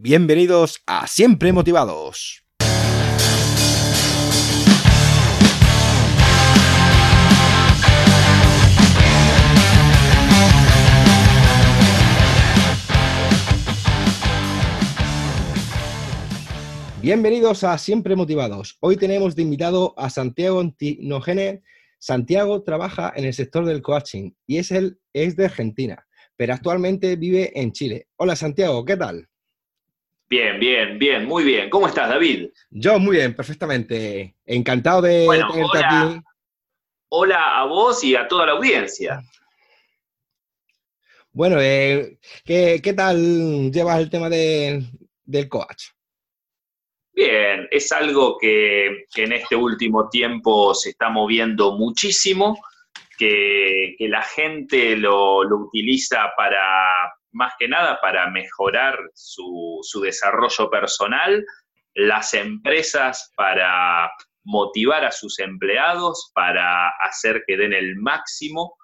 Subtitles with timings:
[0.00, 2.44] Bienvenidos a Siempre Motivados.
[17.02, 18.76] Bienvenidos a Siempre Motivados.
[18.78, 21.64] Hoy tenemos de invitado a Santiago Antinogene.
[21.98, 26.06] Santiago trabaja en el sector del coaching y es, el, es de Argentina,
[26.36, 28.06] pero actualmente vive en Chile.
[28.14, 29.28] Hola Santiago, ¿qué tal?
[30.28, 31.70] Bien, bien, bien, muy bien.
[31.70, 32.50] ¿Cómo estás, David?
[32.70, 34.36] Yo muy bien, perfectamente.
[34.44, 36.20] Encantado de tenerte hola, aquí.
[37.10, 39.22] Hola a vos y a toda la audiencia.
[41.32, 44.82] Bueno, eh, ¿qué, qué tal llevas el tema de-
[45.24, 45.84] del coach?
[47.12, 52.60] Bien, es algo que, que en este último tiempo se está moviendo muchísimo,
[53.16, 56.60] que, que la gente lo, lo utiliza para,
[57.32, 61.44] más que nada, para mejorar su, su desarrollo personal,
[61.94, 64.10] las empresas para
[64.44, 68.76] motivar a sus empleados, para hacer que den el máximo.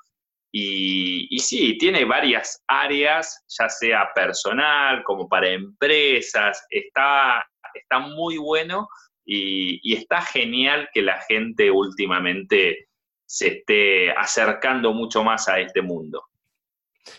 [0.52, 8.36] Y, y sí, tiene varias áreas, ya sea personal, como para empresas, está, está muy
[8.36, 8.88] bueno
[9.24, 12.88] y, y está genial que la gente últimamente
[13.26, 16.22] se esté acercando mucho más a este mundo.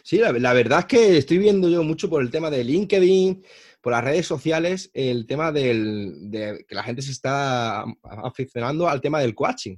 [0.04, 3.44] Sí, la, verdad es que estoy viendo yo mucho por el tema de LinkedIn,
[3.82, 9.02] por las redes sociales, el tema del, de que la gente se está aficionando al
[9.02, 9.78] tema del coaching.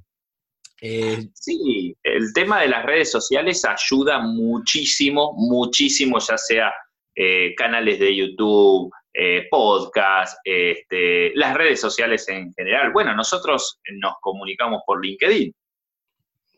[0.80, 6.72] Eh, Sí, el tema de las redes sociales ayuda muchísimo, muchísimo, ya sea
[7.14, 12.92] eh, canales de YouTube, eh, podcast, este, las redes sociales en general.
[12.92, 15.52] Bueno, nosotros nos comunicamos por LinkedIn.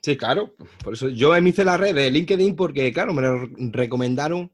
[0.02, 0.54] Sí, claro.
[0.82, 4.50] Por eso yo me hice la red de LinkedIn porque, claro, me lo recomendaron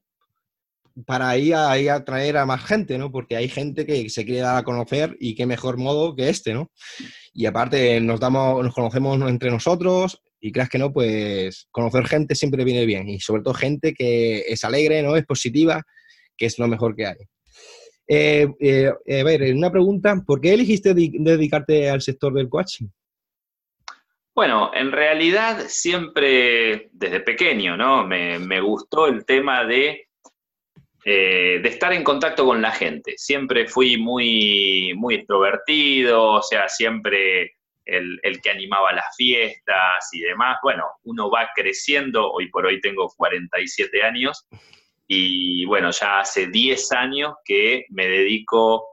[1.05, 3.13] para ir a, ir a atraer a más gente, ¿no?
[3.13, 6.55] Porque hay gente que se quiere dar a conocer y qué mejor modo que este,
[6.55, 6.71] ¿no?
[7.35, 12.35] Y aparte nos damos, nos conocemos entre nosotros y creas que no, pues conocer gente
[12.35, 15.17] siempre viene bien y sobre todo gente que es alegre, ¿no?
[15.17, 15.83] Es positiva,
[16.37, 17.17] que es lo mejor que hay.
[18.09, 22.87] Eh, eh, a ver, una pregunta, ¿por qué elegiste di- dedicarte al sector del coaching?
[24.37, 28.07] Bueno, en realidad siempre desde pequeño, ¿no?
[28.07, 30.09] Me, me gustó el tema de,
[31.07, 33.15] eh, de estar en contacto con la gente.
[33.17, 37.55] Siempre fui muy, muy extrovertido, o sea, siempre
[37.87, 40.59] el, el que animaba las fiestas y demás.
[40.63, 44.47] Bueno, uno va creciendo, hoy por hoy tengo 47 años,
[45.09, 48.87] y bueno, ya hace 10 años que me dedico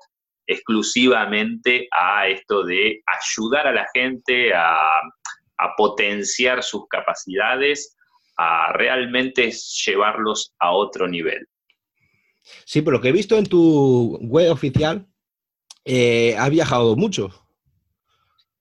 [0.48, 5.02] exclusivamente a esto de ayudar a la gente a,
[5.64, 7.96] a potenciar sus capacidades,
[8.38, 9.52] a realmente
[9.86, 11.48] llevarlos a otro nivel.
[12.66, 15.08] Sí, por lo que he visto en tu web oficial,
[15.86, 17.30] eh, has viajado mucho.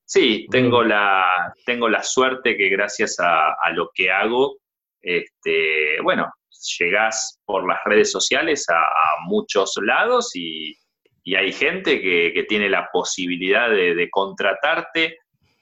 [0.04, 4.58] Sí, tengo la, tengo la suerte que gracias a, a lo que hago,
[5.00, 6.30] este, bueno,
[6.78, 10.76] llegás por las redes sociales a, a muchos lados y,
[11.24, 15.16] y hay gente que, que tiene la posibilidad de, de contratarte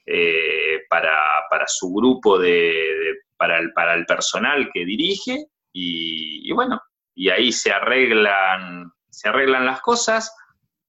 [0.05, 1.17] eh, para,
[1.49, 2.73] para su grupo de,
[3.37, 6.81] para, el, para el personal que dirige y, y bueno,
[7.15, 10.35] y ahí se arreglan, se arreglan las cosas,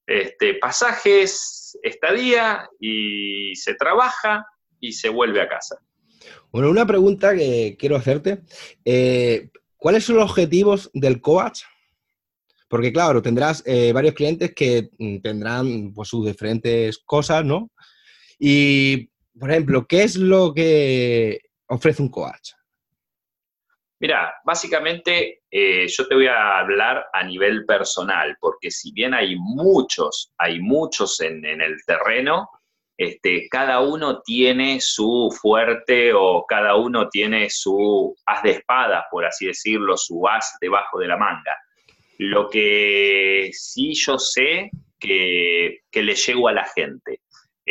[0.04, 4.44] este, pasajes, estadía y se trabaja
[4.80, 5.76] y se vuelve a casa.
[6.50, 8.40] Bueno, una pregunta que quiero hacerte.
[8.84, 11.62] eh, ¿Cuáles son los objetivos del coach?
[12.68, 17.70] Porque claro, tendrás eh, varios clientes que mm, tendrán pues, sus diferentes cosas, ¿no?
[18.36, 22.52] Y, por ejemplo, ¿qué es lo que ofrece un coach?
[24.02, 29.36] Mira, básicamente eh, yo te voy a hablar a nivel personal, porque si bien hay
[29.36, 32.48] muchos, hay muchos en, el terreno,
[32.96, 39.24] este, cada uno tiene su fuerte o cada uno tiene su as de espada, por
[39.24, 41.56] así decirlo, su as debajo de la manga.
[42.18, 47.20] Lo que sí yo sé que, que le llego a la gente,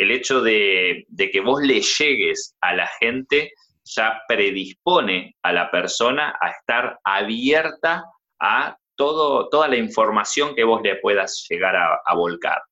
[0.02, 3.52] el hecho de, que vos le llegues a la gente
[3.84, 8.04] ya predispone a la persona a estar abierta
[8.40, 12.62] a todo, toda la información que vos le puedas llegar a, a volcar.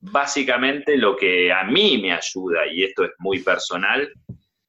[0.00, 4.08] Básicamente lo que a mí me ayuda, y esto es muy personal,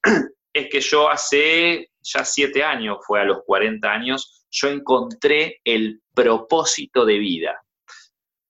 [0.54, 6.02] es que yo hace ya siete años, fue a los 40 años, yo encontré el
[6.14, 7.62] propósito de vida.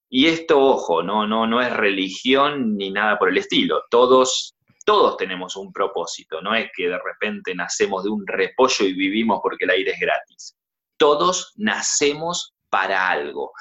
[0.09, 3.83] Y esto, ojo, no, no, no es religión ni nada por el estilo.
[3.89, 4.56] Todos,
[4.86, 6.42] todos tenemos un propósito.
[6.42, 10.00] No es que de repente nacemos de un repollo y vivimos porque el aire es
[10.00, 10.56] gratis.
[10.98, 13.51] Todos nacemos para algo.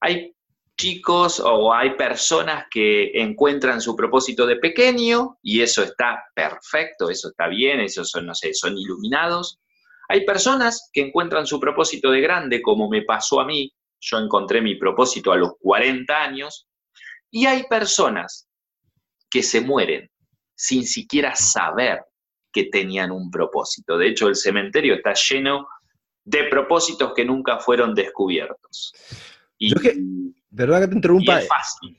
[0.00, 0.36] Hay
[0.76, 7.28] chicos o hay personas que encuentran su propósito de pequeño y eso está perfecto, eso
[7.30, 9.58] está bien, esos son, no sé, son iluminados.
[10.08, 14.60] Hay personas que encuentran su propósito de grande, como me pasó a mí, yo encontré
[14.60, 16.68] mi propósito a los 40 años,
[17.30, 18.48] y hay personas
[19.28, 20.10] que se mueren
[20.54, 22.00] sin siquiera saber
[22.52, 23.98] que tenían un propósito.
[23.98, 25.66] De hecho, el cementerio está lleno
[26.24, 28.94] de propósitos que nunca fueron descubiertos.
[29.58, 29.94] Y, yo que,
[30.50, 31.40] verdad que te interrumpa.
[31.40, 31.96] es fácil.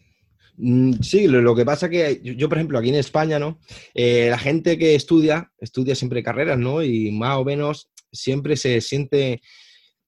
[0.57, 3.59] Mm, sí, lo, que pasa que yo, por ejemplo, aquí en España, ¿no?
[3.93, 6.81] Eh, la gente que estudia, estudia siempre carreras, ¿no?
[6.81, 9.41] Y más o menos siempre se siente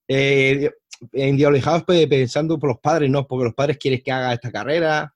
[0.08, 0.72] eh,
[1.14, 3.28] ideologizados pensando por los padres, ¿no?
[3.28, 5.14] Porque los padres quieren que haga esta carrera.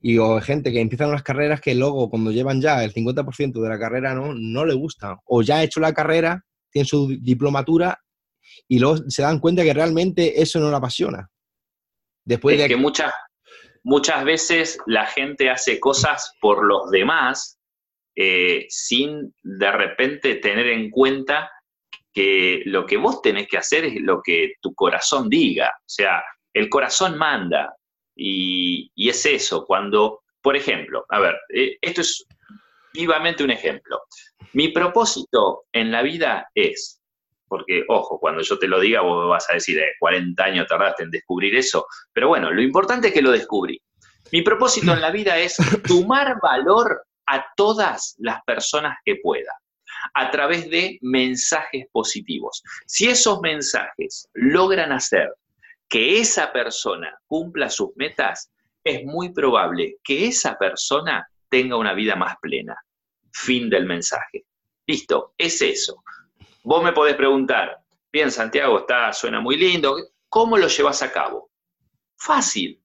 [0.00, 3.68] Y o gente que empiezan unas carreras que luego, cuando llevan ya el 50% de
[3.68, 4.34] la carrera, ¿no?
[4.34, 5.18] No le gusta.
[5.24, 7.98] O ya ha hecho la carrera, tiene su diplomatura
[8.68, 11.28] y luego se dan cuenta que realmente eso no la apasiona.
[12.24, 13.12] Después de que muchas,
[13.84, 17.58] muchas veces la gente hace cosas por los demás
[18.16, 21.50] eh, sin de repente tener en cuenta
[22.16, 25.68] que lo que vos tenés que hacer es lo que tu corazón diga.
[25.68, 26.24] O sea,
[26.54, 27.76] el corazón manda.
[28.16, 32.26] Y, y es eso, cuando, por ejemplo, a ver, eh, esto es
[32.94, 34.00] vivamente un ejemplo.
[34.54, 37.02] Mi propósito en la vida es
[37.46, 41.02] porque, ojo, cuando yo te lo diga, vos vas a decir, 40 eh, años tardaste
[41.02, 43.78] en descubrir eso, pero bueno, lo importante es que lo descubrí.
[44.32, 49.52] Mi propósito en la vida es sumar valor a todas las personas que pueda,
[50.14, 52.62] a través de mensajes positivos.
[52.86, 55.34] Si esos mensajes logran hacer
[55.88, 58.50] que esa persona cumpla sus metas,
[58.82, 62.76] es muy probable que esa persona tenga una vida más plena.
[63.32, 64.44] Fin del mensaje.
[64.86, 66.02] Listo, es eso.
[66.62, 67.78] Vos me podés preguntar,
[68.12, 69.96] bien, Santiago, está, suena muy lindo,
[70.28, 71.50] ¿cómo lo llevas a cabo?
[72.16, 72.80] Fácil.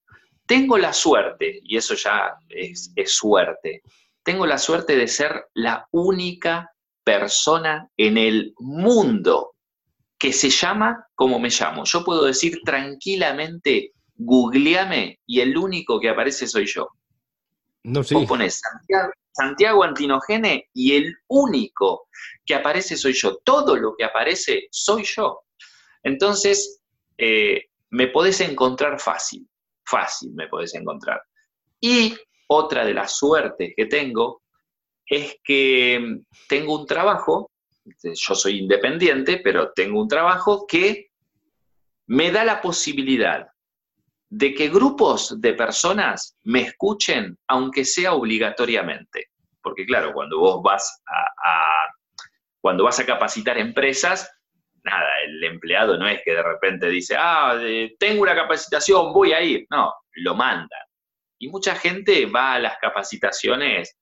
[0.45, 3.83] Tengo la suerte, y eso ya es, es suerte,
[4.23, 6.70] tengo la suerte de ser la única
[7.03, 9.55] persona en el mundo
[10.17, 11.83] que se llama como me llamo.
[11.85, 16.87] Yo puedo decir tranquilamente, googleame y el único que aparece soy yo.
[17.83, 18.13] No, sí.
[18.13, 22.07] Vos pones Santiago, Santiago Antinogene y el único
[22.45, 23.37] que aparece soy yo.
[23.43, 25.41] Todo lo que aparece soy yo.
[26.03, 26.81] Entonces,
[27.17, 29.47] eh, me podés encontrar fácil,
[29.85, 31.21] fácil me podés encontrar.
[31.79, 32.15] Y
[32.47, 34.41] otra de las suertes que tengo
[35.11, 37.51] es que tengo un trabajo,
[38.01, 41.09] yo soy independiente, pero tengo un trabajo que
[42.07, 43.45] me da la posibilidad
[44.29, 49.27] de que grupos de personas me escuchen, aunque sea obligatoriamente.
[49.61, 51.91] Porque claro, cuando vos vas a,
[52.61, 54.31] cuando vas a capacitar empresas,
[54.85, 57.61] nada, el empleado no es que de repente dice, ah,
[57.99, 59.67] tengo una capacitación, voy a ir.
[59.69, 60.85] No, lo mandan.
[61.37, 63.97] Y mucha gente va a las capacitaciones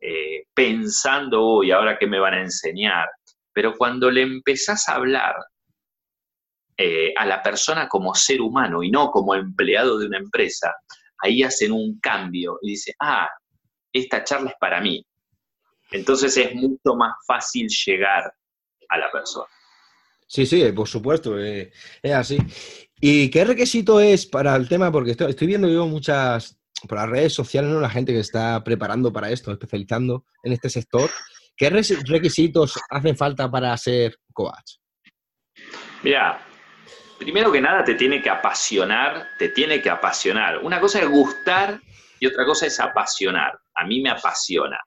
[0.00, 3.08] eh, pensando, uy, ahora qué me van a enseñar.
[3.52, 5.34] Pero cuando le empezás a hablar
[6.76, 10.74] eh, a la persona como ser humano y no como empleado de una empresa,
[11.18, 13.28] ahí hacen un cambio y dicen, ah,
[13.92, 15.04] esta charla es para mí.
[15.90, 18.32] Entonces es mucho más fácil llegar
[18.88, 19.46] a la persona.
[20.26, 22.38] Sí, sí, por supuesto, eh, es así.
[23.00, 24.92] ¿Y qué requisito es para el tema?
[24.92, 27.80] Porque estoy, viendo yo muchas, por las redes sociales, ¿no?
[27.80, 31.10] la gente que está preparando para esto, especializando en este sector.
[31.56, 34.78] ¿Qué requisitos hacen falta para ser coach?
[36.02, 36.40] Mira,
[37.18, 40.58] primero que nada te tiene que apasionar, te tiene que apasionar.
[40.64, 41.78] Una cosa es gustar
[42.18, 43.58] y otra cosa es apasionar.
[43.74, 44.80] A mí me apasiona.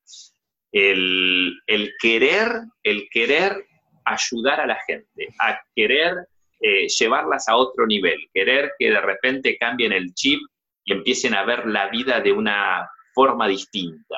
[0.72, 1.54] El,
[2.02, 2.50] querer,
[2.82, 3.68] el querer
[4.06, 6.16] ayudar a la gente, a querer
[6.60, 10.40] eh, llevarlas a otro nivel, querer que de repente cambien el chip
[10.86, 14.18] y empiecen a ver la vida de una forma distinta.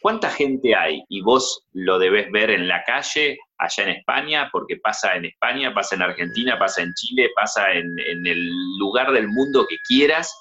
[0.00, 1.04] ¿Cuánta gente hay?
[1.08, 5.72] Y vos lo debes ver en la calle, allá en España, porque pasa en España,
[5.72, 7.86] pasa en Argentina, pasa en Chile, pasa en,
[8.26, 10.36] el lugar del mundo que quieras,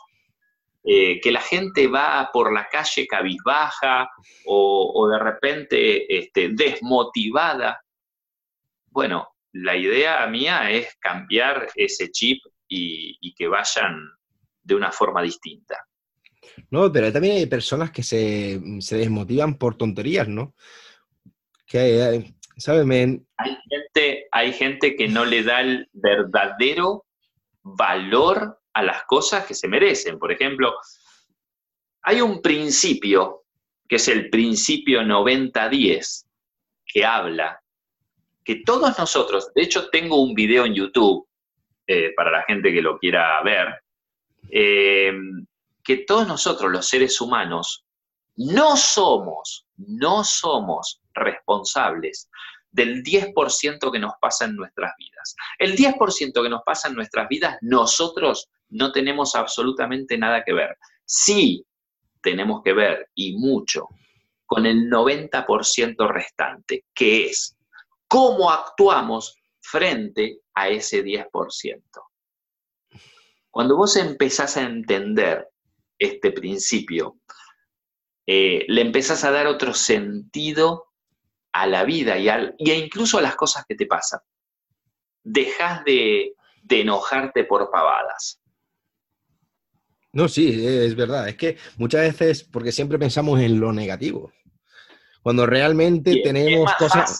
[0.84, 4.10] eh, que la gente va por la calle cabizbaja
[4.48, 7.80] o, de repente este, desmotivada.
[8.88, 14.10] Bueno, la idea mía es cambiar ese chip y que vayan
[14.63, 15.88] de una forma distinta.
[16.70, 20.53] No, pero también hay personas que se, desmotivan por tonterías, ¿no?
[21.65, 22.86] Que, ¿sabes?
[23.38, 27.06] Hay, gente, hay gente que no le da el verdadero
[27.62, 30.20] valor a las cosas que se merecen.
[30.20, 30.74] Por ejemplo,
[32.01, 33.44] hay un principio,
[33.88, 36.25] que es el principio 90-10,
[36.86, 37.62] que habla
[38.44, 41.27] que todos nosotros, de hecho tengo un video en YouTube,
[41.88, 43.68] eh, para la gente que lo quiera ver,
[44.51, 45.12] eh,
[45.84, 47.86] que todos nosotros, los seres humanos,
[48.36, 52.29] no somos, no somos responsables
[52.72, 55.36] del 10% que nos pasa en nuestras vidas.
[55.60, 60.77] El 10% que nos pasa en nuestras vidas, nosotros no tenemos absolutamente nada que ver.
[61.05, 61.65] Sí
[62.22, 63.88] tenemos que ver, y mucho,
[64.46, 67.58] con el 90% restante, que es
[68.08, 71.81] cómo actuamos frente a ese 10%.
[73.51, 75.50] Cuando vos empezás a entender
[76.00, 77.20] este principio,
[78.25, 80.86] eh, le empezás a dar otro sentido
[81.51, 84.22] a la vida y, al, y incluso a las cosas que te pasan.
[85.24, 88.41] Dejas de, de enojarte por pavadas.
[90.13, 91.27] No, sí, es verdad.
[91.27, 94.31] Es que muchas veces, porque siempre pensamos en lo negativo,
[95.22, 97.20] cuando realmente tenemos cosas...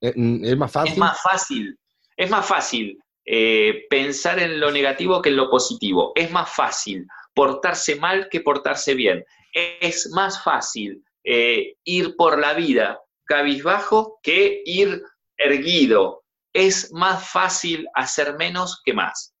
[0.00, 0.92] Eh, mm, es más fácil.
[0.92, 1.78] Es más fácil.
[2.16, 6.12] Es más fácil eh, pensar en lo negativo que en lo positivo.
[6.14, 9.24] Es más fácil portarse mal que portarse bien.
[9.52, 15.02] Es más fácil eh, ir por la vida cabizbajo que ir
[15.36, 16.24] erguido.
[16.52, 19.34] Es más fácil hacer menos que más.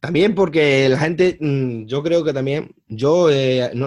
[0.00, 3.28] También porque la gente, mm, yo creo que también, yo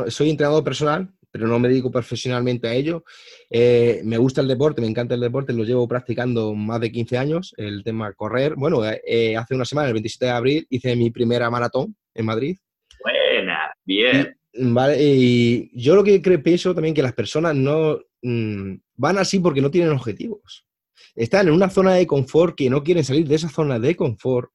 [0.10, 3.04] soy entrenador personal pero no me dedico profesionalmente a ello.
[3.50, 7.18] Eh, me gusta el deporte, me encanta el deporte, lo llevo practicando más de 15
[7.18, 8.56] años, el tema correr.
[8.56, 12.26] Bueno, eh, eh, hace una semana, el 27 de abril, hice mi primera maratón en
[12.26, 12.58] Madrid.
[13.04, 14.38] Buena, bien.
[14.54, 19.18] Y, vale, y yo lo que creo, pienso también que las personas no mm, van
[19.18, 20.66] así porque no tienen objetivos.
[21.16, 24.52] Están en una zona de confort que no quieren salir de esa zona de confort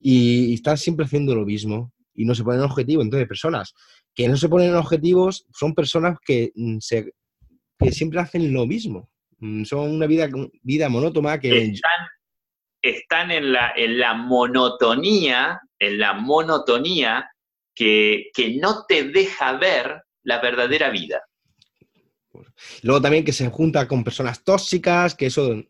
[0.00, 3.04] y están siempre haciendo lo mismo y no se ponen objetivos.
[3.04, 3.74] Entonces, personas
[4.14, 6.78] que no se ponen objetivos son personas que, mm,
[7.78, 9.10] que siempre hacen lo mismo.
[9.38, 10.28] Mm, son una vida,
[10.62, 11.64] vida monótona que...
[11.64, 12.06] Están,
[12.80, 17.28] están en, la, en la monotonía, en la monotonía
[17.74, 21.22] que, que no te deja ver la verdadera vida.
[22.82, 25.62] Luego también que se junta con personas tóxicas, que eso,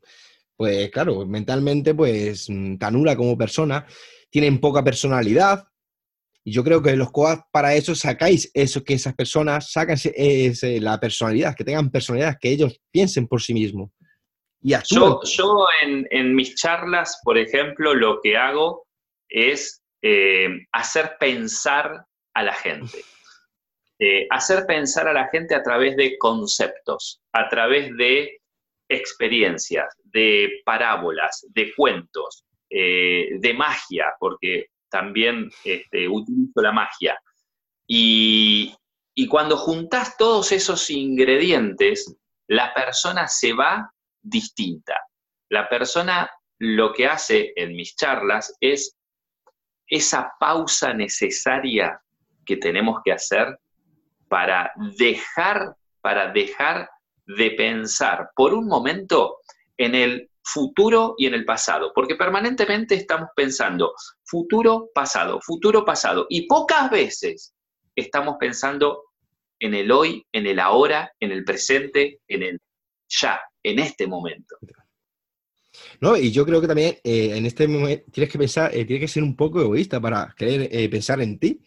[0.57, 3.87] pues claro, mentalmente pues mm, te anula como persona,
[4.31, 5.67] tienen poca personalidad,
[6.45, 9.97] y yo creo que los coas para eso sacáis eso, que esas personas sacan
[10.81, 13.91] la personalidad, que tengan personalidad, que ellos piensen por sí mismos.
[14.61, 18.87] Y yo, yo en, mis charlas, por ejemplo, lo que hago
[19.29, 22.99] es eh, hacer pensar a la gente.
[23.99, 28.39] Eh, hacer pensar a la gente a través de conceptos, a través de
[28.89, 37.21] experiencias, de parábolas, de cuentos, eh, de magia, porque también este, utilizo la magia.
[37.85, 38.73] Y,
[39.29, 42.15] cuando juntas todos esos ingredientes,
[42.47, 44.95] la persona se va distinta.
[45.49, 48.97] La persona lo que hace en mis charlas es
[49.89, 52.01] esa pausa necesaria
[52.47, 53.59] que tenemos que hacer
[54.29, 56.89] para dejar, para dejar
[57.27, 59.39] de pensar por un momento
[59.77, 66.27] en el futuro y en el pasado, porque permanentemente estamos pensando futuro, pasado, futuro, pasado,
[66.29, 67.55] y pocas veces
[67.97, 69.05] estamos pensando
[69.59, 72.61] en el hoy, en el ahora, en el presente, en el
[73.09, 74.57] ya, en este momento.
[76.01, 79.01] No, y yo creo que también eh, en este momento tienes que pensar, eh, tienes
[79.01, 81.61] que ser un poco egoísta para querer eh, pensar en ti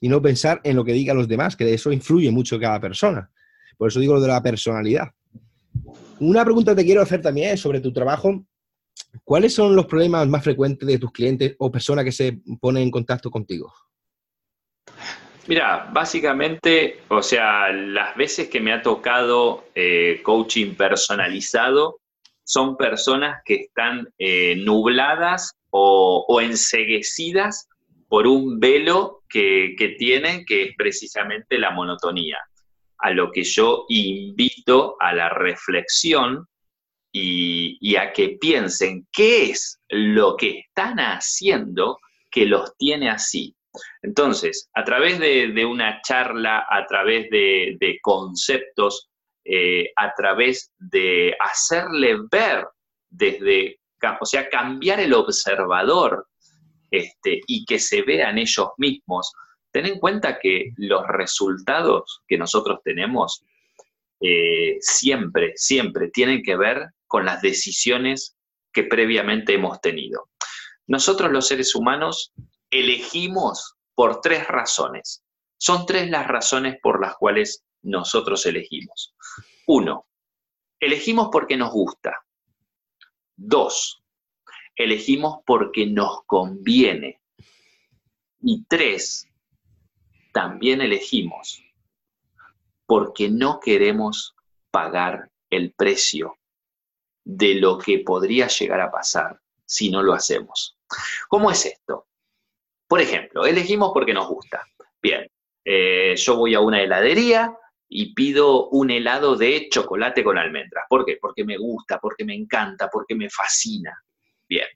[0.00, 3.30] y no pensar en lo que digan los demás, que eso influye mucho cada persona.
[3.76, 5.08] Por eso digo lo de la personalidad.
[6.20, 8.44] Una pregunta te quiero hacer también sobre tu trabajo.
[9.24, 12.90] ¿Cuáles son los problemas más frecuentes de tus clientes o personas que se ponen en
[12.90, 13.72] contacto contigo?
[15.46, 22.00] Mira, básicamente, o sea, las veces que me ha tocado eh, coaching personalizado
[22.44, 27.66] son personas que están eh, nubladas o, enseguecidas
[28.08, 32.38] por un velo que tienen, que es precisamente la monotonía
[33.02, 36.46] a lo que yo invito a la reflexión
[37.12, 41.98] y, a que piensen qué es lo que están haciendo
[42.30, 43.54] que los tiene así.
[44.02, 49.08] Entonces, a través de, una charla, a través de, conceptos,
[49.44, 52.66] eh, a través de hacerle ver
[53.08, 53.80] desde,
[54.20, 56.26] o sea, cambiar el observador
[56.90, 59.32] este, y que se vean ellos mismos,
[59.72, 63.44] ten en cuenta que los resultados que nosotros tenemos
[64.20, 68.36] eh, siempre, siempre tienen que ver con las decisiones
[68.72, 70.28] que previamente hemos tenido.
[70.86, 72.32] Nosotros los seres humanos
[72.70, 75.22] elegimos por tres razones.
[75.56, 79.14] Son tres las razones por las cuales nosotros elegimos.
[79.66, 80.06] Uno,
[80.78, 82.16] elegimos porque nos gusta.
[83.36, 84.02] Dos,
[84.74, 87.20] elegimos porque nos conviene.
[88.42, 89.29] Y tres,
[90.32, 91.62] también elegimos
[92.86, 94.34] porque no queremos
[94.70, 96.36] pagar el precio
[97.24, 100.76] de lo que podría llegar a pasar si no lo hacemos.
[101.28, 102.06] ¿Cómo es esto?
[102.88, 104.66] Por ejemplo, elegimos porque nos gusta.
[105.00, 105.30] Bien,
[105.64, 107.56] eh, yo voy a una heladería
[107.88, 110.86] y pido un helado de chocolate con almendras.
[110.88, 111.18] ¿Por qué?
[111.20, 113.96] Porque me gusta, porque me encanta, porque me fascina.
[114.48, 114.66] Bien.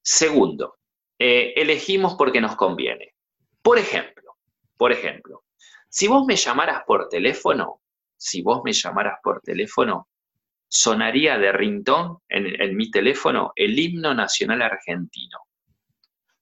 [0.00, 0.76] Segundo,
[1.18, 3.14] eh, elegimos porque nos conviene.
[3.62, 4.31] Por ejemplo,
[4.82, 5.44] por ejemplo,
[5.88, 7.82] si vos me llamaras por teléfono,
[8.16, 10.08] si vos me llamaras por teléfono,
[10.66, 15.38] sonaría de ringtone en, mi teléfono el himno nacional argentino.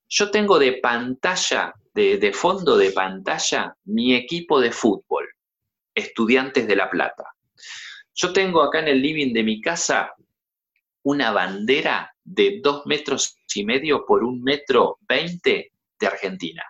[0.08, 5.28] Yo tengo de pantalla, de, fondo de pantalla, mi equipo de fútbol,
[5.94, 7.24] Estudiantes de La Plata.
[8.14, 10.14] Yo tengo acá en el living de mi casa
[11.02, 16.64] una bandera de dos metros y medio por un metro veinte de Argentina.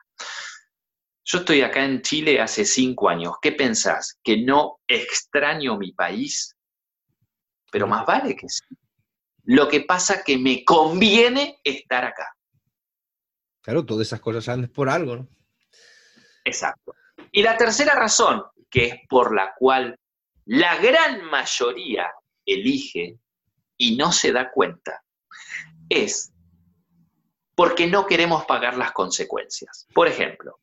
[1.32, 3.34] Yo estoy acá en Chile hace cinco años.
[3.40, 4.18] ¿Qué pensás?
[4.22, 6.56] ¿Que no extraño mi país?
[7.70, 8.64] pero más vale que sí.
[9.44, 12.36] Lo que pasa es que me conviene estar acá.
[13.62, 15.28] Claro, todas esas cosas andan por algo, ¿no?
[16.44, 16.94] Exacto.
[17.32, 19.98] Y la tercera razón, que es por la cual
[20.46, 22.10] la gran mayoría
[22.44, 23.18] elige
[23.76, 25.02] y no se da cuenta,
[25.88, 26.32] es
[27.54, 29.86] porque no queremos pagar las consecuencias.
[29.94, 30.60] Por ejemplo,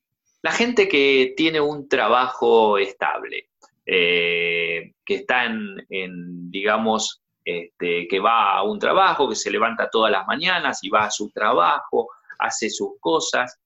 [0.47, 3.49] la gente que tiene un trabajo estable,
[3.85, 10.09] eh, que está en, digamos, este, que va a un trabajo, que se levanta todas
[10.09, 13.59] las mañanas y va a su trabajo, hace sus cosas.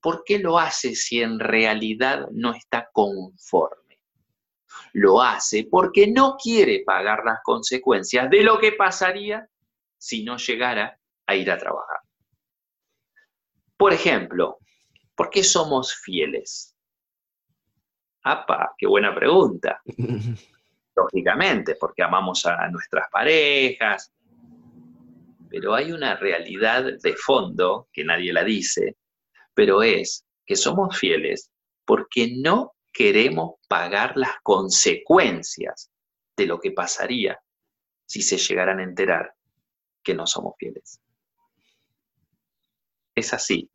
[0.00, 3.98] ¿Por qué lo hace si en realidad no está conforme?
[4.94, 9.46] Lo hace porque no quiere pagar las consecuencias de lo que pasaría
[9.98, 11.98] si no llegara a ir a trabajar.
[13.76, 14.60] Por ejemplo,
[15.16, 16.76] ¿por qué somos fieles?
[18.22, 18.74] ¡Apa!
[18.76, 19.80] ¡Qué buena pregunta!
[20.96, 24.12] Lógicamente, porque amamos a nuestras parejas,
[25.48, 28.96] pero hay una realidad de fondo que nadie la dice,
[29.54, 31.50] pero es que somos fieles
[31.84, 35.90] porque no queremos pagar las consecuencias
[36.36, 37.38] de lo que pasaría
[38.06, 39.34] si se llegaran a enterar
[40.02, 41.00] que no somos fieles.
[43.14, 43.70] Es así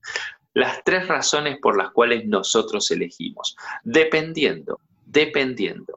[0.54, 5.94] las tres razones por las cuales nosotros elegimos, dependiendo, dependiendo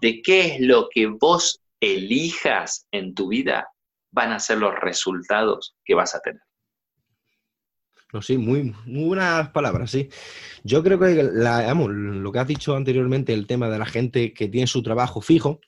[0.00, 3.68] de qué es lo que vos elijas en tu vida,
[4.10, 6.42] van a ser los resultados que vas a tener.
[8.12, 10.08] No, sí, muy, muy buenas palabras, sí.
[10.62, 14.66] Yo creo que lo que has dicho anteriormente, el tema de la gente que tiene
[14.66, 15.60] su trabajo fijo,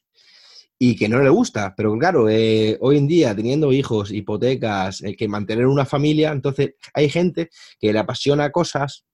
[0.78, 1.74] y que no le gusta.
[1.76, 6.74] Pero claro, eh, hoy en día, teniendo hijos, hipotecas, eh, que mantener una familia, entonces
[6.94, 9.04] hay gente que le apasiona cosas,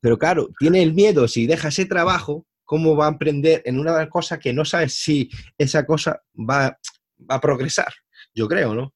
[0.00, 4.08] pero claro, tiene el miedo, si deja ese trabajo, ¿cómo va a emprender en una
[4.08, 6.78] cosa que no sabe si esa cosa va,
[7.28, 7.92] a progresar?
[8.34, 8.94] Yo creo, ¿no?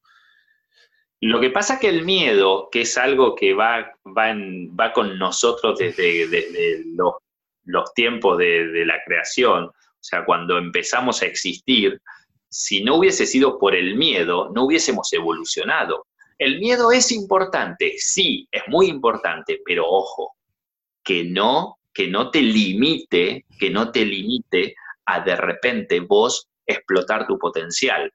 [1.19, 4.35] Lo que pasa que el miedo, que es algo que va, va,
[4.79, 7.13] va con nosotros desde, los,
[7.63, 9.71] los, tiempos de la creación,
[10.03, 12.01] o sea, cuando empezamos a existir,
[12.49, 16.07] si no hubiese sido por el miedo, no hubiésemos evolucionado.
[16.37, 20.33] El miedo es importante, sí, es muy importante, pero ojo,
[21.01, 27.25] que no, que no te limite, que no te limite a de repente vos explotar
[27.25, 28.11] tu potencial.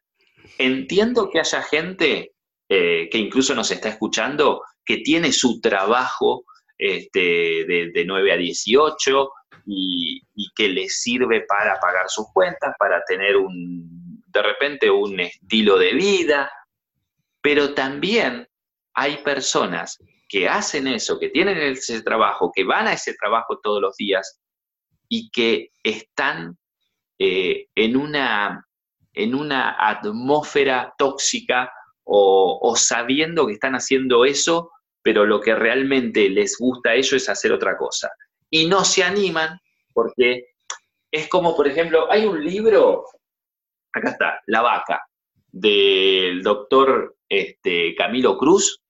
[0.58, 2.32] Entiendo que haya gente
[2.68, 6.44] eh, que incluso nos está escuchando que tiene su trabajo
[6.76, 9.30] este, de, de 9 a 18
[9.66, 10.22] y,
[10.54, 15.94] que les sirve para pagar sus cuentas, para tener un, de repente un estilo de
[15.94, 16.50] vida,
[17.40, 18.48] pero también
[18.94, 23.80] hay personas que hacen eso, que tienen ese trabajo, que van a ese trabajo todos
[23.80, 24.40] los días
[25.08, 26.58] y que están
[27.18, 28.66] eh, en, una,
[29.14, 31.72] en una atmósfera tóxica
[32.04, 34.70] o, sabiendo que están haciendo eso,
[35.02, 38.10] pero lo que realmente les gusta a ellos es hacer otra cosa
[38.50, 39.60] y no se animan
[39.92, 40.48] porque
[41.10, 43.04] es como, por ejemplo, hay un libro,
[43.92, 45.02] acá está, La vaca,
[45.50, 48.80] del doctor este, Camilo Cruz,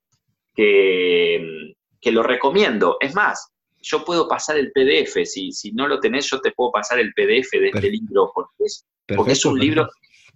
[0.55, 2.97] que, que, lo recomiendo.
[3.01, 6.73] Es más, yo puedo pasar el PDF, si, si no lo tenés, yo te puedo
[6.73, 8.85] pasar el PDF de este libro, porque es,
[9.16, 9.88] porque es un libro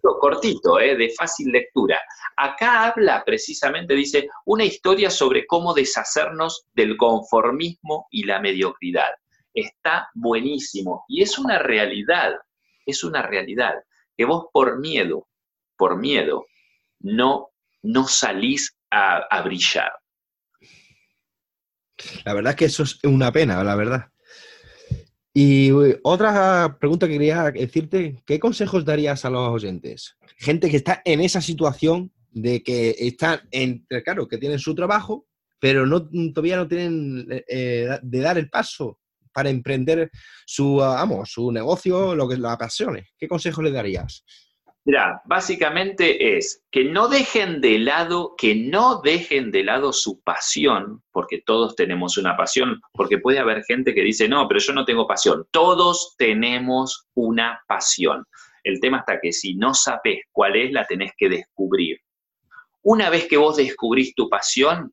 [0.03, 2.01] cortito, eh, de fácil lectura.
[2.37, 9.11] Acá habla precisamente, dice, una historia sobre cómo deshacernos del conformismo y la mediocridad.
[9.55, 12.35] Está buenísimo y es una realidad,
[12.87, 13.75] es una realidad
[14.17, 15.29] que vos por miedo,
[15.77, 16.47] por miedo,
[17.01, 17.51] no,
[17.83, 19.91] no salís a, brillar.
[22.25, 24.11] La verdad es que eso es una pena, la verdad.
[25.35, 25.71] Y
[26.03, 30.17] otra pregunta que quería decirte, ¿qué consejos darías a los oyentes?
[30.37, 35.27] Gente que está en esa situación de que están, entre, claro, que tienen su trabajo,
[35.59, 38.99] pero no, todavía no tienen eh, de dar el paso
[39.33, 40.11] para emprender
[40.45, 43.09] su, vamos, su negocio, lo que la apasione.
[43.17, 44.25] ¿Qué consejos le darías?
[44.85, 51.03] Mira, básicamente es que no dejen de lado, que no dejen de lado su pasión,
[51.13, 54.85] porque todos tenemos una pasión, porque puede haber gente que dice, no, pero yo no
[54.85, 55.47] tengo pasión.
[55.53, 58.25] Todos tenemos una pasión.
[58.65, 61.99] El tema está que si no sabes cuál es, la tenés que descubrir.
[62.83, 64.93] Una vez que vos descubrís tu pasión,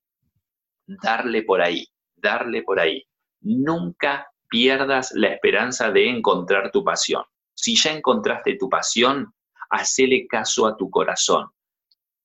[0.86, 3.04] darle por ahí, darle por ahí.
[3.42, 7.24] Nunca pierdas la esperanza de encontrar tu pasión.
[7.56, 9.34] Si ya encontraste tu pasión,
[9.70, 11.48] hacele caso a tu corazón.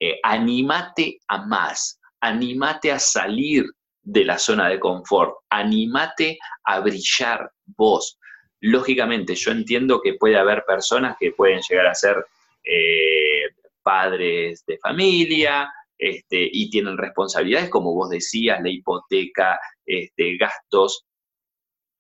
[0.01, 3.65] Eh, animate a más, animate a salir
[4.03, 8.19] de la zona de confort, animate a brillar vos.
[8.61, 12.25] Lógicamente, yo entiendo que puede haber personas que pueden llegar a ser
[12.65, 13.45] eh,
[13.83, 21.05] padres de familia este, y tienen responsabilidades, como vos decías, la hipoteca, este, gastos.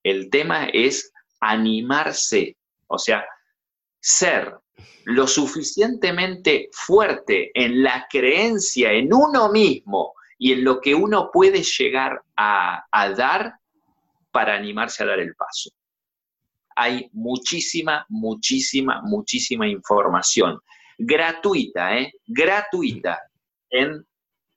[0.02, 2.56] El tema es animarse,
[2.88, 3.24] o sea,
[4.00, 4.54] ser
[5.04, 11.62] lo suficientemente fuerte en la creencia en uno mismo y en lo que uno puede
[11.62, 12.84] llegar a,
[13.16, 13.54] dar
[14.30, 15.70] para animarse a dar el paso.
[16.76, 20.58] Hay muchísima, muchísima, muchísima información
[20.98, 22.12] gratuita, ¿eh?
[22.26, 23.20] Gratuita
[23.70, 24.04] en,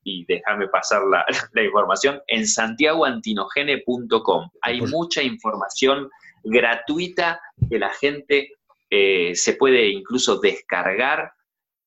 [0.03, 4.49] y déjame pasar la, la información, en santiagoantinogene.com.
[4.61, 6.09] Hay mucha información
[6.43, 8.56] gratuita que la gente
[8.89, 11.31] eh, se puede incluso descargar.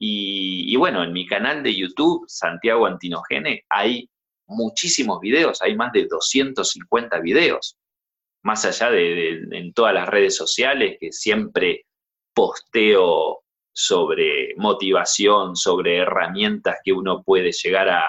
[0.03, 4.09] Y, bueno, en mi canal de YouTube, Santiago Antinogene, hay
[4.47, 7.77] muchísimos videos, hay más de 250 videos,
[8.43, 11.85] más allá de, en todas las redes sociales que siempre
[12.35, 13.41] posteo
[13.73, 18.09] sobre motivación, sobre herramientas que uno puede llegar a,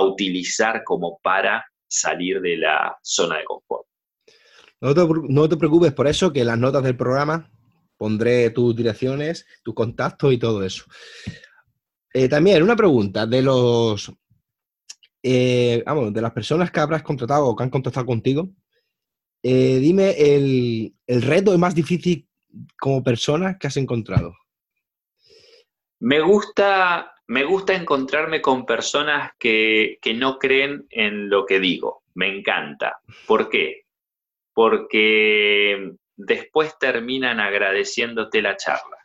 [0.00, 3.86] utilizar como para salir de la zona de confort.
[4.80, 7.50] No te, no te, preocupes por eso, que las notas del programa
[8.02, 10.86] Pondré tus direcciones, tus contactos y todo eso.
[12.12, 14.12] Eh, también una pregunta de los,
[15.22, 18.48] eh, vamos, de las personas que habrás contratado o que han contactado contigo.
[19.40, 22.26] Eh, dime el, reto más difícil
[22.76, 24.34] como persona que has encontrado.
[26.00, 32.02] Me gusta, me gusta encontrarme con personas que, que no creen en lo que digo.
[32.14, 33.00] Me encanta.
[33.28, 33.84] ¿Por qué?
[34.52, 35.94] Porque
[36.26, 38.96] después terminan agradeciéndote la charla.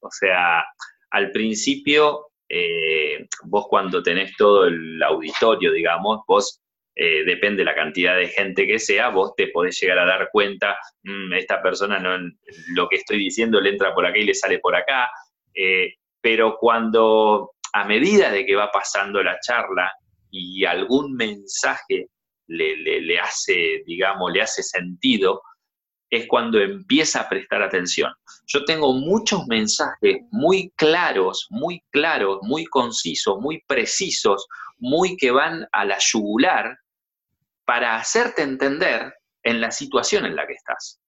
[0.00, 0.64] O sea,
[1.10, 6.60] al principio, eh, vos cuando tenés todo el auditorio, digamos, vos,
[6.96, 10.28] eh, depende de la cantidad de gente que sea, vos te podés llegar a dar
[10.30, 12.16] cuenta, mm, esta persona no,
[12.74, 15.10] lo que estoy diciendo le entra por acá y le sale por acá,
[15.54, 19.92] eh, pero cuando a medida de que va pasando la charla
[20.30, 22.08] y algún mensaje
[22.46, 25.42] le, le hace, digamos, le hace sentido,
[26.16, 28.12] es cuando empieza a prestar atención.
[28.46, 34.46] Yo tengo muchos mensajes muy claros, muy claros, muy concisos, muy precisos,
[34.78, 36.78] muy que van a la yugular
[37.64, 41.00] para hacerte entender en la situación en la que estás.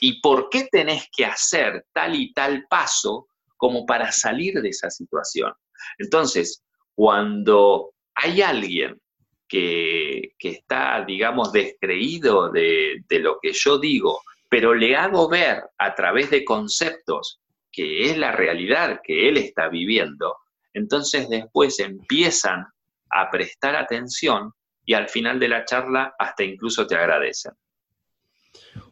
[0.00, 4.90] Y por qué tenés que hacer tal y tal paso como para salir de esa
[4.90, 5.52] situación.
[5.98, 6.62] Entonces,
[6.94, 9.00] cuando hay alguien
[9.48, 14.20] que, está, digamos, descreído de, de, lo que yo digo
[14.52, 17.40] pero le hago ver a través de conceptos
[17.72, 20.36] que es la realidad que él está viviendo,
[20.74, 22.66] entonces después empiezan
[23.08, 24.52] a prestar atención
[24.84, 27.52] y al final de la charla hasta incluso te agradecen.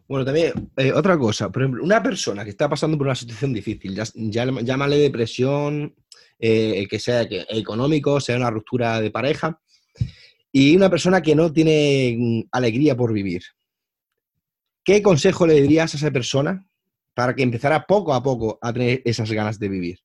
[0.09, 3.53] Bueno, también eh, otra cosa, por ejemplo, una persona que está pasando por una situación
[3.53, 5.95] difícil, llámale depresión,
[6.39, 9.61] eh, que sea económico, sea una ruptura de pareja,
[10.51, 13.43] y una persona que no tiene mm, alegría por vivir.
[14.85, 16.67] ¿Qué consejo le dirías a esa persona
[17.15, 19.99] para que empezara poco a poco a tener esas ganas de vivir?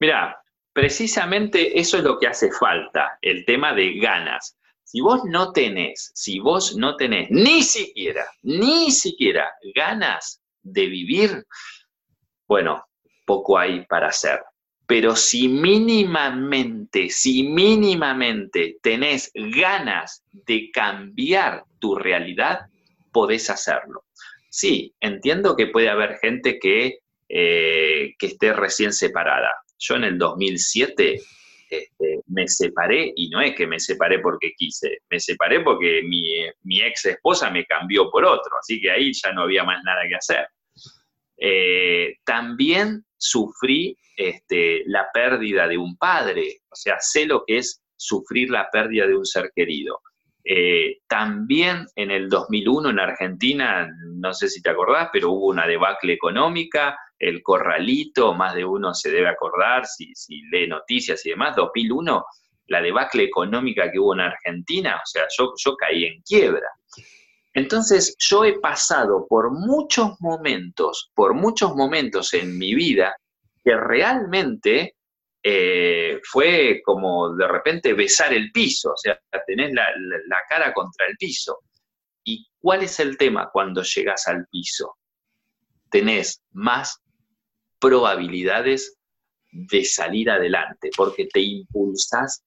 [0.00, 4.56] Mira, precisamente eso es lo que hace falta, el tema de ganas.
[4.82, 11.46] Si vos no tenés, si vos no tenés ni siquiera, ni siquiera ganas de vivir,
[12.46, 12.84] bueno,
[13.24, 14.40] poco hay para hacer.
[14.86, 22.66] Pero si mínimamente, si mínimamente tenés ganas de cambiar tu realidad,
[23.16, 24.04] podés hacerlo.
[24.50, 26.98] Sí, entiendo que puede haber gente que,
[27.30, 29.54] eh, que esté recién separada.
[29.78, 31.18] Yo en el 2007
[31.70, 36.82] este, me separé y no es que me separé porque quise, me separé porque mi,
[36.82, 40.14] ex esposa me cambió por otro, así que ahí ya no había más nada que
[40.14, 40.46] hacer.
[41.38, 47.82] Eh, también sufrí este, la pérdida de un padre, o sea, sé lo que es
[47.96, 50.02] sufrir la pérdida de un ser querido.
[50.48, 55.66] Eh, también en el 2001 en Argentina, no sé si te acordás, pero hubo una
[55.66, 61.30] debacle económica, el corralito, más de uno se debe acordar si, si lee noticias y
[61.30, 62.24] demás, 2001,
[62.68, 66.68] la debacle económica que hubo en Argentina, o sea, yo, yo caí en quiebra.
[67.52, 73.16] Entonces, yo he pasado por muchos momentos, por muchos momentos en mi vida,
[73.64, 74.95] que realmente
[75.48, 79.86] eh, fue como de repente besar el piso, o sea, tenés la,
[80.48, 81.60] cara contra el piso.
[82.24, 84.96] ¿Y cuál es el tema cuando llegas al piso?
[85.88, 86.98] Tenés más
[87.78, 88.96] probabilidades
[89.52, 92.42] de salir adelante, porque te impulsas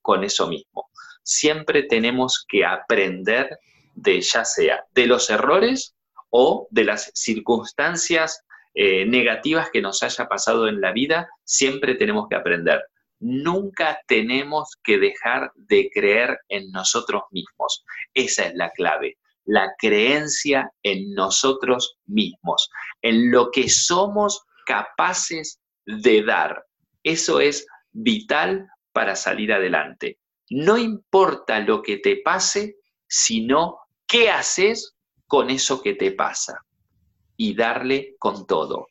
[0.00, 0.88] con eso mismo.
[1.22, 3.58] Siempre tenemos que aprender
[3.94, 5.94] de ya sea de los errores
[6.30, 8.42] o de las circunstancias
[8.80, 12.80] eh, negativas que nos haya pasado en la vida, siempre tenemos que aprender.
[13.18, 17.84] Nunca tenemos que dejar de creer en nosotros mismos.
[18.14, 22.70] Esa es la clave, la creencia en nosotros mismos,
[23.02, 26.64] en lo que somos capaces de dar.
[27.02, 30.20] Eso es vital para salir adelante.
[30.50, 32.76] No importa lo que te pase,
[33.08, 34.94] sino qué haces
[35.26, 36.62] con eso que te pasa
[37.38, 38.88] y darle con todo.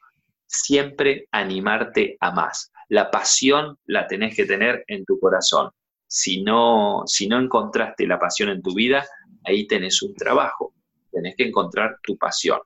[0.47, 2.71] Siempre animarte a más.
[2.89, 5.69] La pasión la tenés que tener en tu corazón.
[6.07, 9.05] Si no, si no encontraste la pasión en tu vida,
[9.43, 10.73] ahí tenés un trabajo.
[11.11, 12.59] Tenés que encontrar tu pasión.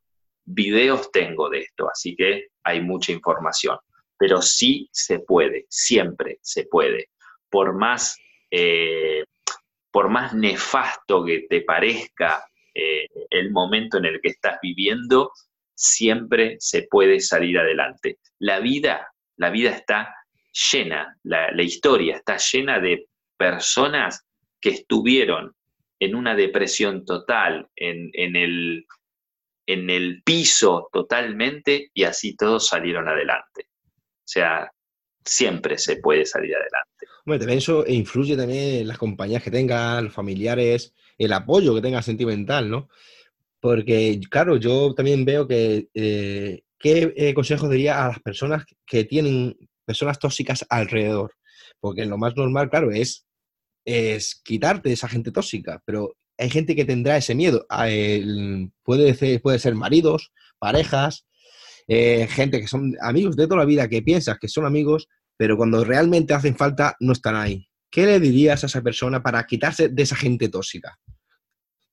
[0.45, 3.77] Videos tengo de esto, así que hay mucha información.
[4.17, 7.09] Pero sí se puede, siempre se puede.
[7.49, 8.15] Por más,
[8.51, 9.25] eh,
[9.89, 15.31] por más nefasto que te parezca eh, el momento en el que estás viviendo,
[15.81, 18.19] siempre se puede salir adelante.
[18.37, 20.13] La vida, la vida está
[20.71, 24.27] llena, la, historia está llena de personas
[24.59, 25.55] que estuvieron
[25.99, 28.85] en una depresión total, en, el,
[29.65, 33.69] en el piso totalmente, y así todos salieron adelante.
[33.95, 34.71] O sea,
[35.25, 37.07] siempre se puede salir adelante.
[37.25, 41.81] Bueno, también eso influye también en las compañías que tengan, los familiares, el apoyo que
[41.81, 42.89] tenga sentimental, ¿no?
[43.61, 49.05] Porque, claro, yo también veo que, eh, ¿qué eh, consejos diría a las personas que
[49.05, 51.33] tienen personas tóxicas alrededor?
[51.79, 53.27] Porque lo más normal, claro, es,
[53.85, 57.65] es quitarte esa gente tóxica, pero hay gente que tendrá ese miedo.
[58.83, 61.27] puede, ser, puede ser maridos, parejas,
[61.87, 65.57] eh, gente que son amigos de toda la vida, que piensas que son amigos, pero
[65.57, 67.67] cuando realmente hacen falta no están ahí.
[67.91, 70.97] ¿Qué le dirías a esa persona para quitarse de esa gente tóxica?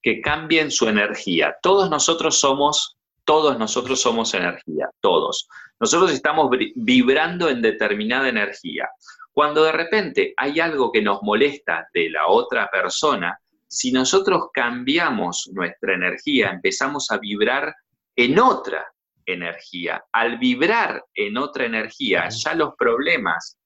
[0.08, 1.54] Que cambien su energía.
[1.60, 5.46] Todos nosotros somos, todos nosotros somos energía, todos.
[5.78, 8.88] Nosotros estamos vibrando en determinada energía.
[9.34, 15.50] Cuando de repente hay algo que nos molesta de la otra persona, si nosotros cambiamos
[15.52, 17.74] nuestra energía, empezamos a vibrar
[18.16, 18.90] en otra
[19.26, 20.02] energía.
[20.10, 23.57] Al vibrar en otra energía, ya los problemas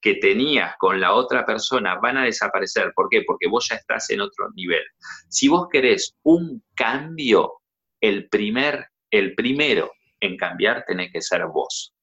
[0.00, 2.92] que tenías con la otra persona van a desaparecer.
[2.94, 3.22] ¿Por qué?
[3.26, 4.82] Porque vos ya estás en otro nivel.
[5.28, 7.54] Si vos querés un cambio,
[8.00, 11.94] el, primer, el primero en cambiar tenés que ser vos.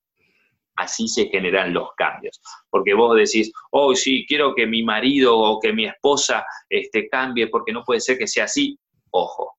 [0.76, 2.42] Así se generan los cambios.
[2.70, 7.48] Porque vos decís, oh, sí, quiero que mi marido o que mi esposa este, cambie
[7.48, 8.78] porque no puede ser que sea así.
[9.12, 9.58] Ojo,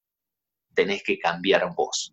[0.75, 2.13] tenés que cambiar vos.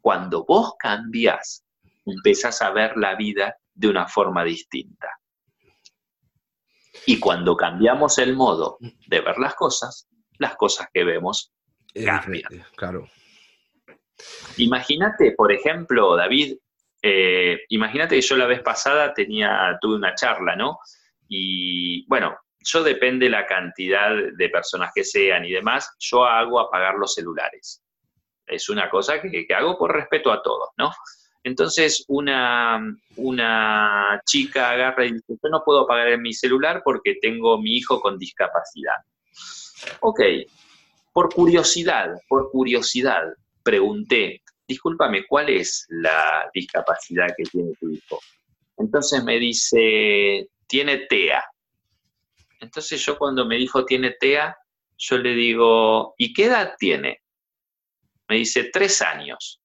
[0.00, 1.64] Cuando vos cambias,
[2.04, 5.19] empezás a ver la vida de una forma distinta.
[7.06, 10.08] Y cuando cambiamos el modo de ver las cosas,
[10.38, 11.52] las cosas que vemos
[12.04, 12.64] cambian.
[12.76, 13.08] Claro.
[14.58, 16.56] Imagínate, por ejemplo, David,
[17.02, 20.78] eh, imagínate que yo la vez pasada tenía, tuve una charla, ¿no?
[21.28, 26.96] Y bueno, yo depende la cantidad de personas que sean y demás, yo hago apagar
[26.96, 27.82] los celulares.
[28.46, 30.90] Es una cosa que, que hago por respeto a todos, ¿no?
[31.42, 32.80] Entonces una,
[33.16, 38.00] una chica agarra y dice, yo no puedo apagar mi celular porque tengo mi hijo
[38.00, 38.96] con discapacidad.
[40.00, 40.20] Ok,
[41.12, 43.22] por curiosidad, por curiosidad,
[43.62, 48.20] pregunté, discúlpame, ¿cuál es la discapacidad que tiene tu hijo?
[48.76, 51.42] Entonces me dice, tiene TEA.
[52.60, 54.56] Entonces yo cuando me dijo tiene TEA,
[54.98, 57.20] yo le digo, ¿y qué edad tiene?
[58.28, 59.60] Me dice, tres años.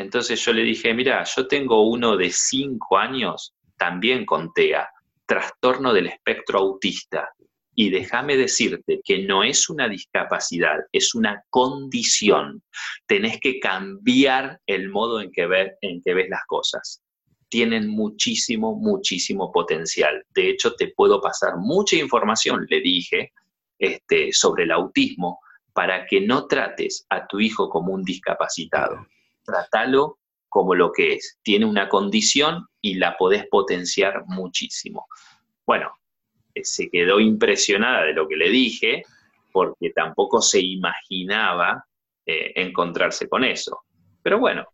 [0.00, 4.88] Entonces yo le dije, mira, yo tengo uno de cinco años también con TEA.
[5.26, 7.28] trastorno del espectro autista.
[7.74, 12.62] Y déjame decirte que no es una discapacidad, es una condición.
[13.06, 15.42] Tenés que cambiar el modo en que,
[15.82, 17.02] en que ves las cosas.
[17.48, 20.24] Tienen muchísimo, muchísimo potencial.
[20.34, 23.32] De hecho, te puedo pasar mucha información, le dije,
[23.78, 25.40] este, sobre el autismo,
[25.74, 29.06] para que no trates a tu hijo como un discapacitado.
[29.50, 31.38] Trátalo como lo que es.
[31.42, 35.06] Tiene una condición y la podés potenciar muchísimo.
[35.66, 35.92] Bueno,
[36.54, 39.02] eh, se quedó impresionada de lo que le dije
[39.52, 41.84] porque tampoco se imaginaba
[42.26, 43.80] eh, encontrarse con eso.
[44.22, 44.66] Pero bueno,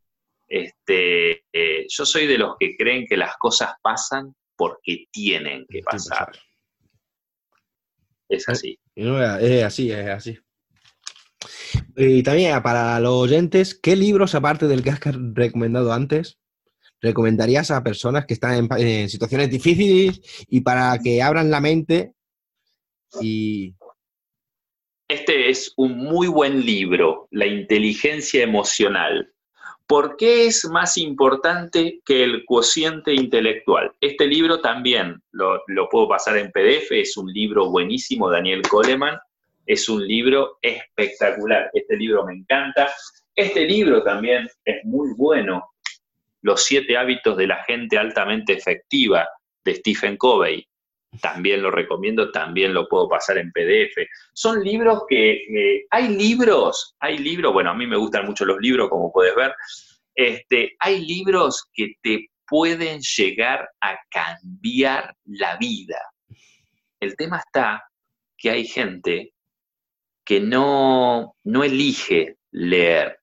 [0.48, 5.82] este, eh, yo soy de los que creen que las cosas pasan porque tienen que
[5.82, 6.32] pasar.
[8.28, 8.78] Es así.
[8.94, 10.38] Es así, es así.
[11.96, 15.00] Y también para los oyentes, ¿qué libros, aparte del que has
[15.34, 16.38] recomendado antes,
[17.00, 22.12] recomendarías a personas que están en, situaciones difíciles y para que abran la mente
[23.20, 23.74] y...
[25.08, 29.32] Este es un muy buen libro, La inteligencia emocional.
[29.86, 33.92] ¿Por qué es más importante que el cociente intelectual?
[34.00, 39.16] Este libro también lo, lo puedo pasar en PDF, es un libro buenísimo, Daniel Coleman,
[39.66, 41.70] es un libro espectacular.
[41.72, 42.88] Este libro me encanta.
[43.34, 45.72] Este libro también es muy bueno.
[46.42, 49.28] Los siete hábitos de la gente altamente efectiva
[49.64, 50.66] de Stephen Covey.
[51.20, 54.06] También lo recomiendo, también lo puedo pasar en PDF.
[54.32, 58.88] Son libros que, hay libros, hay libros, bueno, a mí me gustan mucho los libros,
[58.88, 59.54] como puedes ver.
[60.14, 65.98] Este, hay libros que te pueden llegar a cambiar la vida.
[67.00, 67.82] El tema está
[68.36, 69.32] que hay gente
[70.26, 73.20] que no, no elige leer,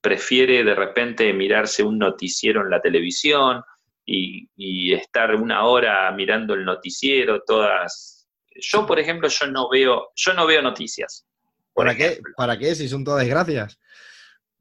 [0.00, 3.62] prefiere de repente mirarse un noticiero en la televisión
[4.04, 8.28] y, estar una hora mirando el noticiero, todas.
[8.56, 11.24] Yo, por ejemplo, yo no veo, yo no veo noticias.
[11.72, 12.20] ¿Para qué?
[12.36, 12.74] ¿Para qué?
[12.74, 13.78] Si son todas desgracias.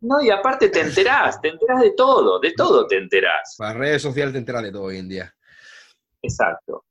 [0.02, 3.56] No, y aparte te enterás, te enterás de todo, de todo te enterás.
[3.58, 5.36] Para redes sociales te enteras de todo hoy en día.
[6.21, 6.86] Exacto.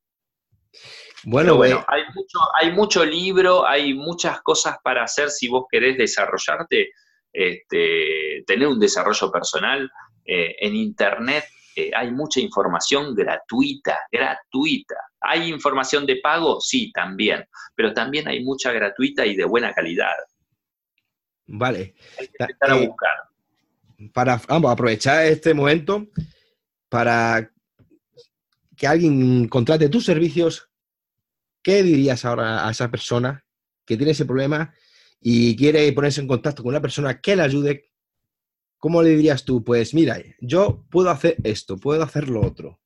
[1.24, 5.98] Bueno, bueno, hay mucho, hay mucho libro, hay muchas cosas para hacer si vos querés
[5.98, 6.90] desarrollarte,
[7.33, 9.90] este, tener un desarrollo personal.
[10.24, 14.96] Eh, en Internet eh, hay mucha información gratuita, gratuita.
[15.20, 16.61] ¿Hay información de pago?
[16.61, 20.12] Sí, también, pero también hay mucha gratuita y de buena calidad.
[21.46, 21.94] Vale.
[22.18, 24.12] Hay que empezar a eh, buscar.
[24.12, 26.07] Para, vamos, aprovechar este momento
[26.88, 27.50] para
[28.76, 30.67] que alguien contrate tus servicios
[31.62, 33.44] ¿Qué dirías ahora a esa persona
[33.85, 34.73] que tiene ese problema
[35.21, 37.90] y quiere ponerse en contacto con una persona que le ayude?
[38.79, 39.64] ¿Cómo le dirías tú?
[39.64, 42.81] Pues mira, yo puedo hacer esto, puedo hacer lo otro.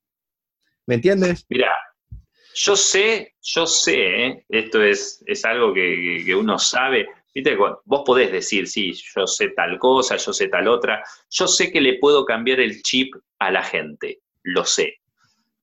[0.85, 1.45] ¿Me entiendes?
[1.49, 1.71] Mira,
[2.55, 4.45] yo sé, yo sé, ¿eh?
[4.49, 7.07] esto es, es algo que, uno sabe.
[7.33, 7.55] ¿Viste?
[7.55, 11.03] Vos podés decir, sí, yo sé tal cosa, yo sé tal otra.
[11.31, 14.99] Yo sé que le puedo cambiar el chip a la gente, lo sé.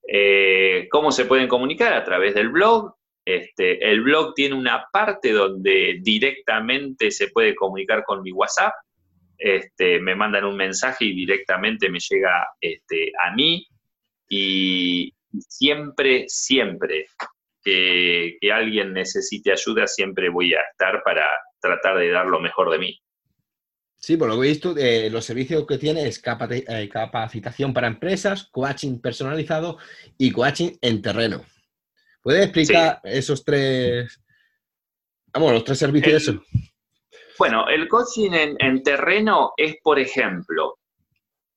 [0.05, 1.93] Eh, ¿Cómo se pueden comunicar?
[1.93, 2.93] A través del blog,
[3.25, 8.73] este, el blog tiene una parte donde directamente se puede comunicar con mi WhatsApp.
[9.37, 13.67] Este, me mandan un mensaje y directamente me llega este, a mí.
[14.29, 15.13] Y
[15.47, 17.07] siempre, siempre
[17.63, 21.27] que, alguien necesite ayuda, siempre voy a estar para
[21.59, 22.99] tratar de dar lo mejor de mí.
[23.97, 27.85] Sí, por lo que he visto, eh, los servicios que tiene es eh, capacitación para
[27.85, 29.77] empresas, coaching personalizado
[30.17, 31.45] y coaching en terreno.
[32.21, 34.19] ¿Puedes explicar esos tres,
[35.33, 36.35] vamos, los tres servicios?
[37.39, 40.77] bueno, el coaching en, terreno es, por ejemplo,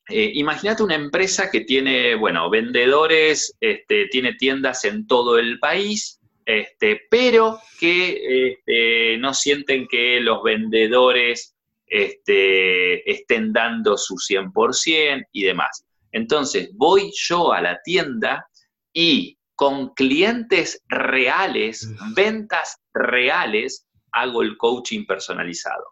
[0.08, 6.20] eh, imagínate una empresa que tiene, bueno, vendedores, este, tiene tiendas en todo el país,
[6.46, 11.54] este, pero que este, no sienten que los vendedores
[11.86, 15.84] este, estén dando su 100% y demás.
[16.12, 18.46] Entonces, voy yo a la tienda
[18.92, 25.84] y con clientes reales, ventas reales, hago el coaching personalizado.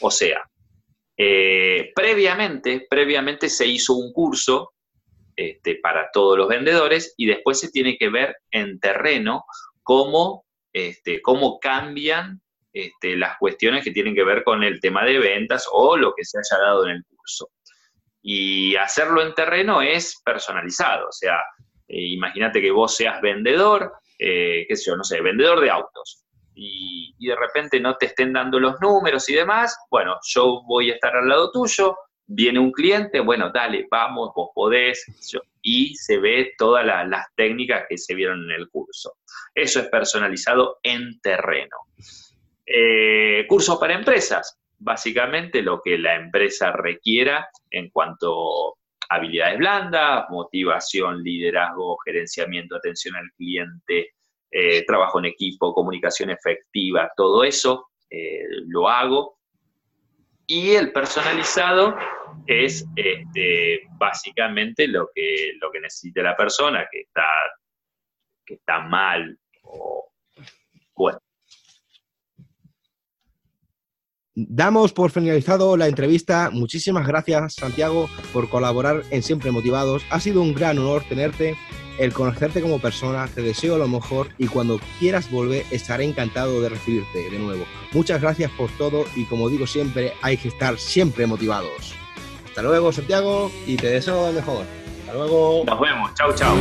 [0.00, 0.42] O sea,
[1.16, 4.72] eh, previamente, previamente se hizo un curso
[5.36, 9.44] este, para todos los vendedores y después se tiene que ver en terreno
[9.82, 12.40] cómo, este, cómo cambian
[12.72, 16.24] este, las cuestiones que tienen que ver con el tema de ventas o lo que
[16.24, 17.50] se haya dado en el curso.
[18.22, 21.38] Y hacerlo en terreno es personalizado, o sea,
[21.88, 26.24] eh, imagínate que vos seas vendedor, eh, qué sé yo, no sé, vendedor de autos.
[26.54, 30.94] Y, de repente no te estén dando los números y demás, bueno, yo voy a
[30.94, 35.04] estar al lado tuyo, viene un cliente, bueno, dale, vamos, vos podés,
[35.60, 39.16] y se ve todas las técnicas que se vieron en el curso.
[39.54, 41.76] Eso es personalizado en terreno.
[42.64, 48.77] Eh, cursos para empresas, básicamente lo que la empresa requiera en cuanto
[49.08, 54.14] habilidades blandas, motivación, liderazgo, gerenciamiento, atención al cliente,
[54.50, 59.38] eh, trabajo en equipo, comunicación efectiva, todo eso eh, lo hago.
[60.46, 61.94] Y el personalizado
[62.46, 67.28] es este, básicamente lo que, lo que necesite la persona que está,
[68.44, 70.10] que está mal o.
[74.40, 76.50] Damos por finalizado la entrevista.
[76.52, 80.04] Muchísimas gracias, Santiago, por colaborar en Siempre Motivados.
[80.10, 81.56] Ha sido un gran honor tenerte,
[81.98, 83.26] el conocerte como persona.
[83.26, 87.64] Te deseo lo mejor y cuando quieras volver estaré encantado de recibirte de nuevo.
[87.92, 91.96] Muchas gracias por todo y como digo siempre, hay que estar siempre motivados.
[92.46, 94.64] Hasta luego, Santiago, y te deseo lo mejor.
[95.00, 95.64] Hasta luego.
[95.66, 96.14] Nos vemos.
[96.14, 96.56] Chao, chao.